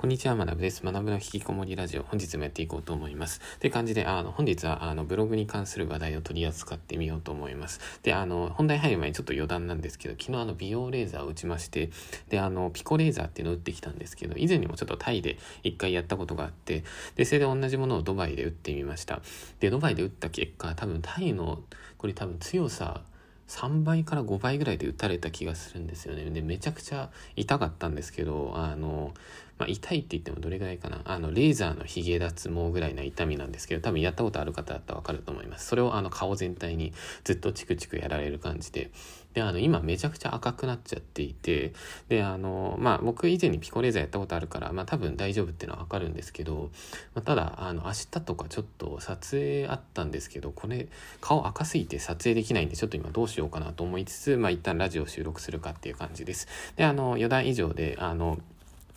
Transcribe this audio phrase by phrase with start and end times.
[0.00, 0.82] こんにちは、学部です。
[0.82, 3.38] 学ぶの引きこもりラジオ、本日もやっていこうと思います。
[3.58, 7.80] という感じで、あの、本日は、あの、ブログに関する話題を取り扱ってみようと思います。
[8.02, 11.90] で、あの、本題入る前にちょっと余談なんですけど、昨日あの、美容レーザーを打ちまして、
[12.30, 16.82] で、あの、ピコレーザーっていうのを打ってきたんですけど、以前にもちょっとタイで一回やったことがあって、
[17.16, 19.20] で、それで同じものをドバイで打ってみました。
[19.58, 21.62] で、ドバイで打った結果、多分タイの、
[21.98, 23.02] これ多分強さ、
[23.50, 26.24] 3倍から5倍ぐらいで打たれた気がするんですよね。
[26.30, 29.12] で、めちゃくちゃ痛かったんですけど、あの、
[29.60, 31.02] まあ、痛いって言ってもどれぐらいかな。
[31.04, 35.66] あの、レーザーのヒゲ脱毛ぐらいな痛みなんですけど、多分やったことある方だったらわかると思います。
[35.66, 38.90] それをあの顔全体にずっとチクチクやられる感じで。
[39.34, 41.74] で、あの、今めちゃくちゃ赤くなっちゃっていて、
[42.08, 46.70] で、あの、まあ、僕以前にピコレーザーやったことあるから、まあ、多分大丈夫っていうのはわかるんですけど、
[47.14, 50.88] まあ、ただ、あの、明日とかちょっと撮影あったんですけど、これ、
[51.20, 56.48] 顔赤すぎて撮影できないんで、ちょっと今どうしようかなと思いつつ、まあ、一旦ラジオ収録するかっていう感じです。
[56.74, 58.38] で、あの、余談以上で、あの、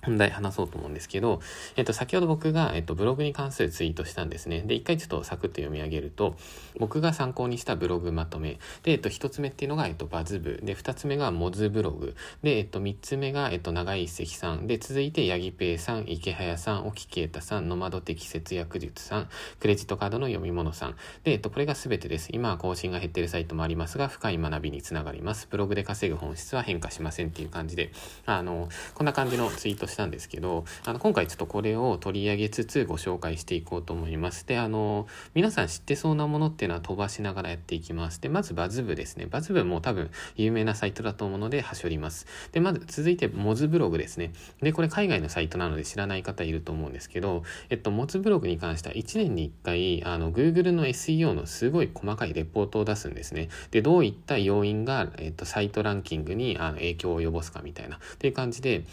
[0.03, 1.41] 本題話そうと思うんですけど、
[1.75, 4.61] えっと、先ほど僕が、えっと、ブログに関するツイートしたんですね。
[4.61, 6.35] で、一回ちょっとサクッと読み上げると、
[6.77, 8.59] 僕が参考にしたブログまとめ。
[8.83, 10.59] で、えっと、一つ目っていうのが、えっと、バズ部。
[10.63, 12.15] で、二つ目がモズブログ。
[12.41, 14.67] で、えっと、三つ目が、えっと、長井一石さん。
[14.67, 19.29] で、続いて、ヤギペイさん、池早さん、沖啓太さん、ノマド的節約術さん、
[19.59, 20.95] クレジットカードの読み物さん。
[21.23, 22.29] で、えっと、これが全てです。
[22.31, 25.47] 今は更新が減っているサイトもありますが、深い学びにつながります。
[25.49, 27.91] ブログで稼ぐ本質は変化しませんっていう感じで、
[28.25, 34.45] あの、こんな感じのツイートしたんですけど、あの、今回ちょっとこれを取り上げつつご紹介していこうと思います。
[34.45, 38.19] で、あの、皆さん知ってそうなものっていうのは飛ばしながらやっていきます。
[38.21, 39.27] で、まずバズ部ですね。
[39.27, 42.25] バズ部も多分有名なサイトだと思うので、はしょります。
[42.51, 44.33] で、まず続いて、モズブログですね。
[44.61, 53.49] で、これ海外のサイトなので知らない方いると思うんですけど、えっと、モズブログに関しては1年に1回、あの、Google の SEO のすごい細かいレポートを出すんですね。
[53.71, 58.83] で、どういった要因が、えっと、サイトランキングにあの影響を及ぼすかみたいな、っていう感じで、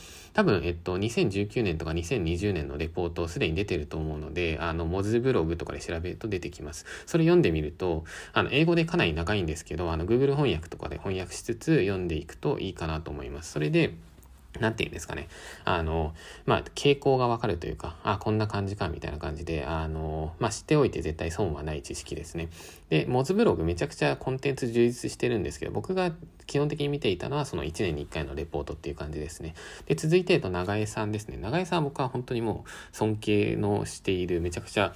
[0.40, 6.86] 多分、えっと、2019年とか2020年のレポートすでに出てると思うので、あの、モズブログとかで調べると出てきます。
[7.04, 13.52] それ読んでみると、あの、英語でかなり長いんですけど、あの、Google 翻訳とかで翻訳しつつ読んでいくといいかなと思います。
[13.52, 13.92] それで、
[14.58, 15.28] なんて言うんですかね。
[15.64, 16.12] あの、
[16.44, 22.48] まあ、傾向がわかるというか、あ、こんな感じか、みたいな感じで、あの、まあ、知っておいて絶対損はない知識ですね。
[22.88, 26.12] で、モズブログめちゃくちゃコンテンツ充実してるんですけど、僕が
[26.46, 29.54] 基本的に見ていたのはその1年に1回のレポートっていう感じですね。
[29.86, 31.36] で、続いて、えっと、長江さんですね。
[31.36, 34.92] 長江さんは僕は本当にもう尊敬のしている、めちゃくちゃ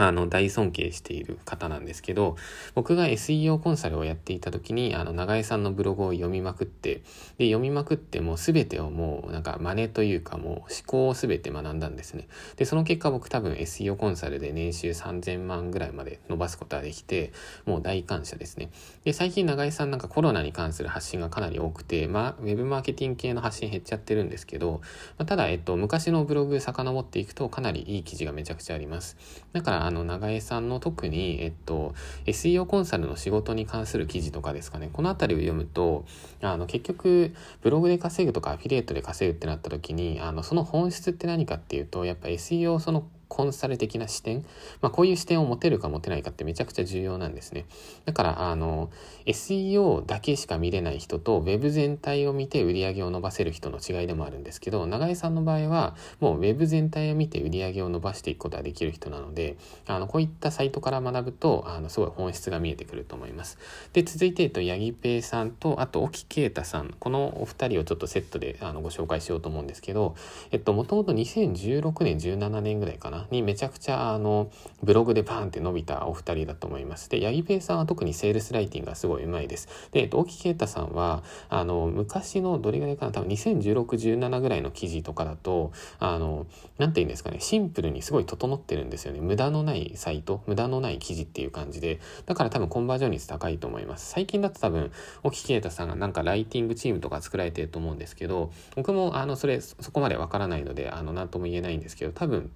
[0.00, 2.36] あの、大尊敬している方なんですけど、
[2.76, 7.02] 僕が SEO コンサルをやっていた時に、あの、長江さんのブログを読みまくって、
[7.36, 12.28] で、読みまくってもう全てをもう、なんか真似というかもう思考を全て学んだんですね。
[12.56, 17.32] で、その結果僕多分 SEO コンサルで年収3000万ぐらいまで伸ばすことができて、
[17.66, 18.70] もう大感謝ですね。
[19.04, 24.80] で、最近長江さんなんかコロナに関する発信がかなり多くて、まあ、ウェブマーケティング系の発信減っちゃってるんですけど、
[25.18, 29.16] まあ、ただ、えっと、昔のブログ遡っていくとかなりいい記事がめちゃくちゃあります。
[29.52, 31.94] だから、あの、長江さんの特に、えっと、
[32.26, 36.04] SEO コンサルの仕事に関する記事とかですかね、この辺りを読むと、
[36.42, 44.44] あの、結局、ブログで稼ぐとかアフィリエイトで稼ぐってなった時に、あの、その本質って何かっていうと、やっぱ SEO そのコンサル的な視点、
[44.80, 47.66] まあ、こういう視点を持てるか持てないかってめちゃくちゃ重要なんですね。
[48.04, 48.90] だから、あの、
[49.26, 59.56] SEO だけしか見れない人と Web 全体を見て売り上げを伸ばせる人の違いでもあるんですけど、長井さんの場合は、もう Web 全体を見て売り上げを伸ばしていくことができる人なので、
[59.86, 63.58] あの、こういったサイトから学ぶと、あの、すごい本質が見えてくると思います。
[63.92, 70.14] で、続いて、えっと、八木ペイさんと、あと、沖啓太さん、このお二人をちょっとセットであのご紹介しようと思うんですけど、
[70.50, 74.50] えっと、もともと2016年、17年ぐらいかな、にめちゃくちゃあの
[74.82, 77.10] ブログでパーンって伸びたお二人だと思います。
[77.10, 79.68] で、八木ペイさんは特にセールスライティングがすごい上手いです。
[79.92, 86.46] で、えっと、沖啓太さんは、あの、昔のどれぐらいかな、多分2016、17ぐらいの記事とかだと、あの、
[86.78, 89.20] なんて言うんですかね、シンプルにすごい整ってるんですよね。
[89.20, 94.10] 無駄のないサイト、無駄のない記事っていう感じで、だから多分コンバージョン率高いと思います。
[94.10, 94.92] 最近だと多分、
[95.22, 102.50] 沖啓太さんがなんかライティングチームとか作られてると思うんですけど、僕もあの、それ、そこまでわからないので、あの、なんとも言えないんですけど、多分、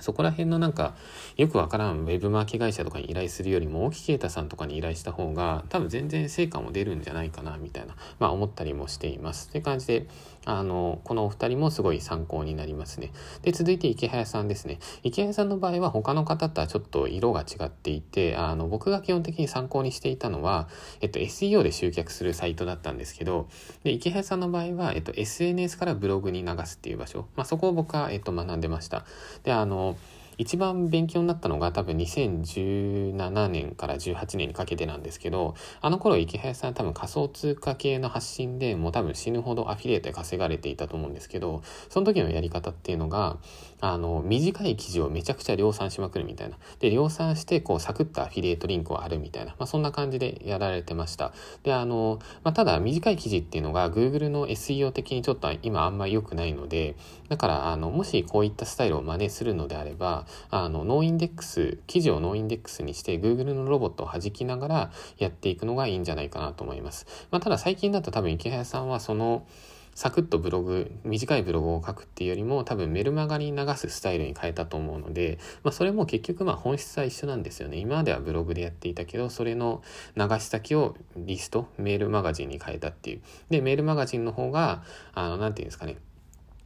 [0.00, 0.94] そこら辺のなんか、
[1.36, 9.50] よくわからんウェブマーケ会社とかに依頼するよりも、大木啓太さんとかに依頼した方が、多分全然成果も出るんじゃないかな、みたいな、まあ思ったりもしています。
[9.50, 10.06] という感じで、
[10.44, 13.12] あの、このお二人もすごい参考になりますね。
[13.42, 14.78] で、続いて池早さんですね。
[15.02, 20.68] 池早さんの場合は他の方とはちょっと色が違っていて、あの、僕が基本的に参考にしていたのは、
[21.00, 23.48] えっと、SEO で集客するサイトだったんですけど、
[23.84, 29.04] で、池早さんの場合は、えっと、SNS からブログに流すっていう場所、まあそこを僕は、えっと、学んでました。
[29.44, 29.96] で、あの、の
[30.42, 43.38] 一番勉強になったのが多分2017年から18年にかけてなんですけど、あの頃池早さん多分仮想通貨系の発信でもう多分死ぬほどアフィリエイトで稼がれていたと思うんですけど、その時のやり方っていうのが、
[43.80, 46.56] あの、短い記事をめちゃくちゃ量産しまくるみたいな。
[46.80, 49.52] で、量産してこうサクッとアフィリエイトリンクをあるみたいな。
[49.58, 51.32] まあそんな感じでやられてました。
[51.62, 56.96] で、あの、まあただ短い記事っていうのが Google の SEO 的にちょっと今あんまり良くないので、
[57.28, 67.06] だからあの、もしこういったスタイルを真似するのであれば、あの、 noindex、記事を noindex にして Google のロボットを弾きながらやっていくのがいいんじゃないかなと思います。
[67.30, 69.46] まあただ最近だと多分イケハヤさんはその、
[69.94, 77.76] サクッとブログ、短いブログを書くっていうよりも多分メルマガに流すスタイルに変えたと思うので、まあそれも結局まあ本質は一緒なんですよね。
[77.76, 79.82] 今まではブログでやっていたけど、それの
[80.16, 83.20] 流し先をリスト、メールマガジンに変えたっていう。
[83.50, 84.82] で、メールマガジンの方が、
[85.14, 85.96] あの、なんていうんですかね。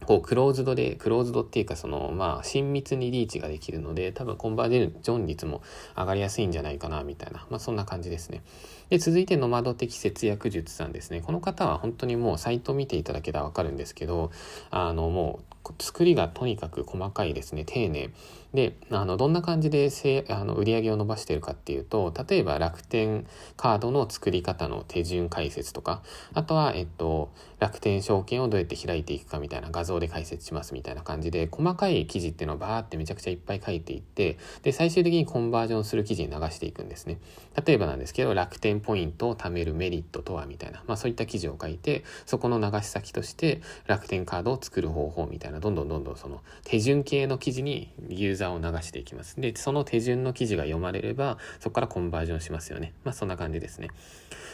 [0.07, 4.69] こう、クローズドで、クローズドっていうか、その、まあ、親密にリーチができるので、多分コンバー
[5.01, 5.61] ジョン率も
[5.97, 7.45] 上がりやすいんじゃないかな、みたいな。
[7.49, 8.41] まあ、そんな感じですね。
[8.89, 11.19] で、続いて、ノマド的節約術さんですね。
[11.19, 14.31] この方は本当にもうサイト見ていただけたらわかるんですけど、
[14.71, 18.09] あの、もう、作りがとにかく細かいですね、丁寧。
[18.53, 23.27] で、あの、どんな感じでせあの売り上げを伸ばしてるかっていうと、例えば楽天
[23.57, 26.01] カードの作り方の手順解説とか、
[26.33, 27.29] あとは、えっと、
[27.59, 37.19] 楽天証券をどうやって開いていくかみたいな画像で解説しますみたいな感じで、細かい記事っていうのをバーってめちゃくちゃいっぱい書いていって、で、最終的にコンバージョンする記事に流していくんですね。
[37.65, 49.39] 例えばなんですけど、楽天ポイントを貯めるメリットとはみたいな、まあそういった記事を書いて、そこの流し先として楽天カードを作る方法みたいな、どんどんどんどんその手順系の記事にユーザーを流していきます。
[49.39, 52.93] で、その手順の記事が読まれれば、そこからコンバージョンしますよね。
[53.03, 53.89] まあそんな感じですね。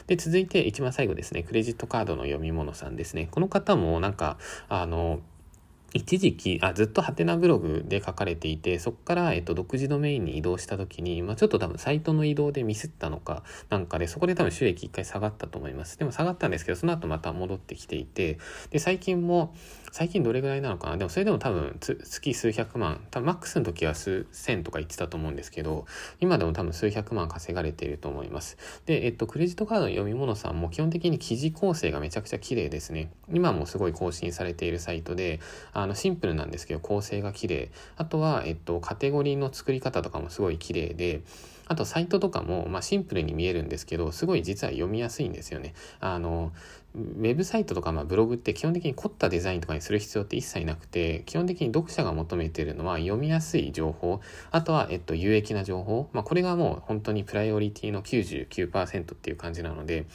[0.08, 3.28] で、続いて一番最後ですね、クレジットカードの読み物さんですね。
[3.32, 4.38] この方もなんか、
[4.70, 5.22] あの、
[5.94, 16.00] 一時期、あ、ずっとハテナブログで書かれていて、そこから、えっと、独自ドメインに移動した時に、まあ、ちょっと多分サイトの移動でミスったのか、なんかで、そこで多分収益一回下がったと思います。
[16.00, 18.40] でも下がったんですけど、その後また戻ってきていて、
[18.72, 19.56] で、最近も、
[19.92, 20.98] 最近どれぐらいなのかな？
[20.98, 25.86] でもそれでも多分月数百万、多分マックスの時は数千とか言ってたと思うんですけど、
[26.20, 28.58] 今でも多分数百万稼がれていると思います。
[28.88, 33.12] で、えっと、クレジットカードの読み物さんも基本的に記事構成がめちゃくちゃ綺麗ですね。
[33.32, 35.40] 今もすごい更新されているサイトで、
[35.74, 37.72] ああの、シンプルなんですけど、構成が綺麗。
[37.98, 41.22] あとは、えっと、カテゴリーの作り方とかもすごい綺麗で、
[41.68, 45.74] あとサイトとかも、まあ、シンプルに見えるんですけど、すごい実は読みやすいんですよね。
[46.00, 46.52] あの、
[46.96, 54.22] ウェブサイトとかまあブログって基本的に凝ったデザインとかにする必要って一切なくて、基本的に読者が求めてるのは読みやすい情報、
[54.52, 56.10] あとは、えっと、有益な情報。
[56.14, 60.06] まあ、これがもう本当にプライオリティの99%っていう感じなので、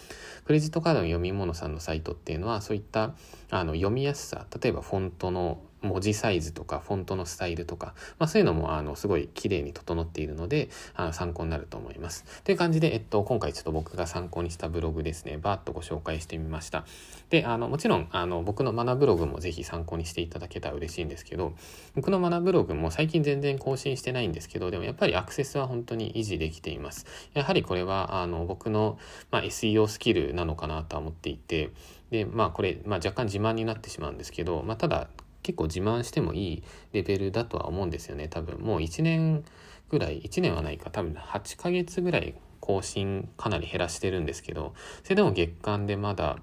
[0.45, 3.15] クレジットカードの読み物さんのサイトっていうのは、そういった
[3.51, 12.25] あの読みやすさ、例えばフォントの文字サイズとかフォントのスタイルとか、まあ、そういうのもあのすごい綺麗に整っているのであの参考になると思います。
[12.45, 16.85] という感じで、えっと、今回ちょっと僕が参考にしたブログですね、バーッとご紹介してみました。
[17.31, 21.55] で、あのもちろんあの僕の学ブログもぜひ参考にしていただけたら嬉しいんですけど、
[21.95, 27.07] 僕の学ブログも最近全然更新してないんですけど、でもやっぱりアクセスは本当に維持できています。
[27.35, 28.99] やはりこれはあの僕の、
[29.31, 31.71] まあ、SEO スキルなのかなとは思っていて、
[32.11, 35.09] で、まあこれ、まあ、若干自慢になってしまうんですけど、まあ、ただ
[35.49, 36.63] 結構自慢してもいい
[36.93, 39.43] レベルだとは思うんですよね多分もう1年
[39.89, 44.75] ぐらい1年はないか多分8ヶ月ぐらい更新かなり減らしてるんですけど
[45.05, 46.37] それでも月間でまだ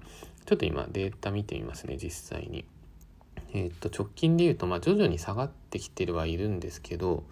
[0.44, 2.64] ちょっと今データ見てみますね実際に。
[3.52, 7.22] えっと直近で言うとまあ徐々に下がってきてるはいるんですけど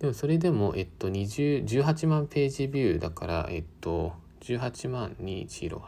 [0.00, 5.80] でもそれでもえっと20 18万ページビューだからえっと18万218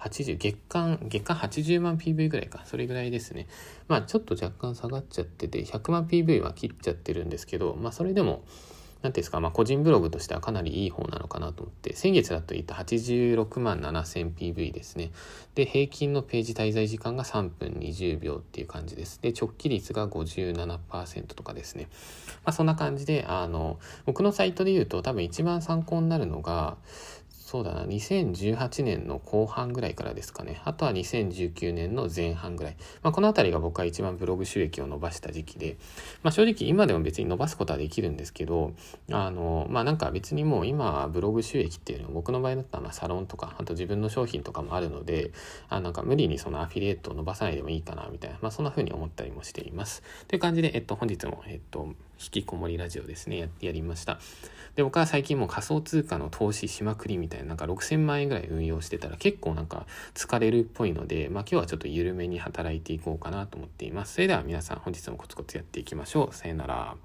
[0.00, 3.46] 80月間月間80万 PV ぐらいかそれぐらいですね
[3.88, 8.44] まあちょっと若干下がっちゃってて100万 PV は切っちゃってるんですけどまあそれでも
[9.02, 15.12] 何ていうんですか、まあ、個人ブログとしてはかなりいい方なのかなと思って、先月だと言った86万 7000PV ですね。
[15.54, 19.20] で、平均のページ滞在時間が3分20秒っていう感じです。
[19.20, 21.88] で、直帰率が57%とかですね。
[22.44, 26.76] まあ、そんな感じで、あの、僕のサイトで言うと多分一番参考になるのが、
[27.46, 30.60] そうだな、2018年の後半ぐらいからですかね。
[30.64, 32.76] あとは2019年の前半ぐらい。
[33.04, 35.76] まあ、この辺りが僕は一番ブログ収益を伸ばした時期で、
[36.24, 38.72] まあ、正直今でも別に伸ばすことはできるんですけど、
[39.12, 45.30] あの、まあ、なんか別にもう今はブログ収益っていうのは僕の場合だったらまサロンとか、あと自分の商品とかもあるので、
[45.68, 50.02] あなんか無理にそのアフィリエイトを伸ばさないでもいいかな、みたいな、まあ、そんな風に思ったりもしています。
[50.26, 54.18] という感じで、えっと、本日も、えっと、引きこもりラジオですね、ややりました。
[54.74, 64.14] で、僕は最近もう仮想通貨の投資しまくりみたいな、なんか6000万円ぐらい運用してたら結構なんか疲れるっぽいので、まあ今日はちょっと緩めに働いていこうかなと思っています。
[64.14, 66.34] それでは皆さん本日もコツコツやっていきましょう。
[66.34, 66.96] さよなら。